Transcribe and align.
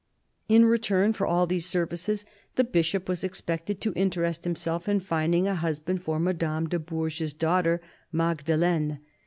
In 0.49 0.65
return 0.65 1.13
for 1.13 1.27
all 1.27 1.45
these 1.45 1.67
services 1.69 2.25
the 2.55 2.63
Bishop 2.63 3.07
was 3.07 3.23
expected 3.23 3.79
to 3.81 3.93
interest 3.93 4.45
himself 4.45 4.89
in 4.89 4.99
finding 4.99 5.47
a 5.47 5.53
husband 5.53 6.01
for 6.01 6.19
Madame 6.19 6.67
de 6.67 6.79
Bourges' 6.79 7.33
daughter 7.35 7.79
Magdeleine. 8.11 8.97